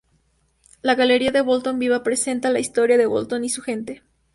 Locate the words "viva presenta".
1.77-2.49